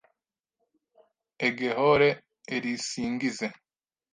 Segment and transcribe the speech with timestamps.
[1.47, 2.09] Egehore
[2.55, 3.47] erisingize”.